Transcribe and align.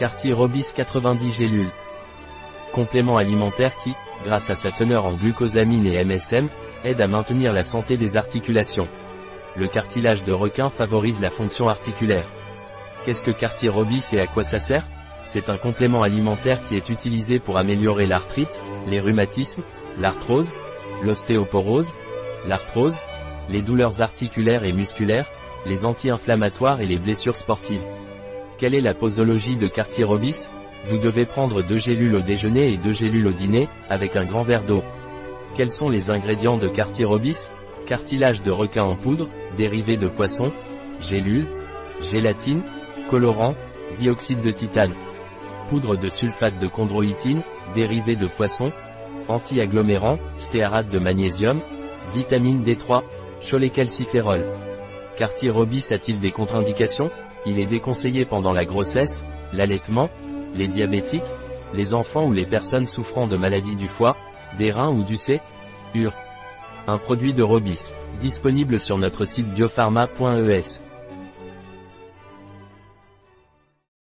Cartier 0.00 0.32
Robis 0.32 0.72
90 0.74 1.30
gélules. 1.30 1.70
Complément 2.72 3.18
alimentaire 3.18 3.76
qui, 3.84 3.92
grâce 4.24 4.48
à 4.48 4.54
sa 4.54 4.70
teneur 4.70 5.04
en 5.04 5.12
glucosamine 5.12 5.84
et 5.84 6.02
MSM, 6.02 6.48
aide 6.84 7.02
à 7.02 7.06
maintenir 7.06 7.52
la 7.52 7.62
santé 7.62 7.98
des 7.98 8.16
articulations. 8.16 8.88
Le 9.56 9.68
cartilage 9.68 10.24
de 10.24 10.32
requin 10.32 10.70
favorise 10.70 11.20
la 11.20 11.28
fonction 11.28 11.68
articulaire. 11.68 12.24
Qu'est-ce 13.04 13.22
que 13.22 13.30
Cartier 13.30 13.68
Robis 13.68 14.02
et 14.14 14.20
à 14.20 14.26
quoi 14.26 14.42
ça 14.42 14.56
sert? 14.56 14.88
C'est 15.24 15.50
un 15.50 15.58
complément 15.58 16.02
alimentaire 16.02 16.62
qui 16.62 16.76
est 16.76 16.88
utilisé 16.88 17.38
pour 17.38 17.58
améliorer 17.58 18.06
l'arthrite, 18.06 18.58
les 18.86 19.00
rhumatismes, 19.00 19.62
l'arthrose, 19.98 20.50
l'ostéoporose, 21.04 21.92
l'arthrose, 22.48 22.96
les 23.50 23.60
douleurs 23.60 24.00
articulaires 24.00 24.64
et 24.64 24.72
musculaires, 24.72 25.30
les 25.66 25.84
anti-inflammatoires 25.84 26.80
et 26.80 26.86
les 26.86 26.98
blessures 26.98 27.36
sportives. 27.36 27.84
Quelle 28.60 28.74
est 28.74 28.82
la 28.82 28.92
posologie 28.92 29.56
de 29.56 29.68
Cartier-Robis 29.68 30.46
Vous 30.84 30.98
devez 30.98 31.24
prendre 31.24 31.62
deux 31.62 31.78
gélules 31.78 32.14
au 32.14 32.20
déjeuner 32.20 32.74
et 32.74 32.76
deux 32.76 32.92
gélules 32.92 33.26
au 33.26 33.32
dîner, 33.32 33.70
avec 33.88 34.16
un 34.16 34.26
grand 34.26 34.42
verre 34.42 34.64
d'eau. 34.64 34.82
Quels 35.56 35.70
sont 35.70 35.88
les 35.88 36.10
ingrédients 36.10 36.58
de 36.58 36.68
Cartier-Robis 36.68 37.48
Cartilage 37.86 38.42
de 38.42 38.50
requin 38.50 38.82
en 38.82 38.96
poudre, 38.96 39.30
dérivé 39.56 39.96
de 39.96 40.08
poisson, 40.08 40.52
gélules, 41.00 41.46
gélatine, 42.02 42.60
colorant, 43.08 43.54
dioxyde 43.96 44.42
de 44.42 44.50
titane. 44.50 44.92
Poudre 45.70 45.96
de 45.96 46.10
sulfate 46.10 46.58
de 46.60 46.68
chondroïtine, 46.68 47.40
dérivé 47.74 48.14
de 48.14 48.26
poisson, 48.26 48.72
anti-agglomérant, 49.28 50.18
stéarate 50.36 50.90
de 50.90 50.98
magnésium, 50.98 51.62
vitamine 52.12 52.62
D3, 52.62 53.04
cholécalciférol. 53.40 54.44
Cartier 55.16 55.48
Robis 55.48 55.86
a-t-il 55.92 56.20
des 56.20 56.30
contre-indications? 56.30 57.10
Il 57.46 57.58
est 57.58 57.66
déconseillé 57.66 58.24
pendant 58.24 58.52
la 58.52 58.64
grossesse, 58.64 59.24
l'allaitement, 59.52 60.10
les 60.54 60.68
diabétiques, 60.68 61.22
les 61.74 61.94
enfants 61.94 62.26
ou 62.26 62.32
les 62.32 62.46
personnes 62.46 62.86
souffrant 62.86 63.26
de 63.26 63.36
maladies 63.36 63.76
du 63.76 63.88
foie, 63.88 64.16
des 64.58 64.70
reins 64.70 64.92
ou 64.92 65.04
du 65.04 65.16
C. 65.16 65.40
UR. 65.94 66.12
Un 66.86 66.98
produit 66.98 67.34
de 67.34 67.42
Robis, 67.42 67.86
disponible 68.20 68.78
sur 68.78 68.98
notre 68.98 69.24
site 69.24 69.48
biopharma.es. 69.48 70.89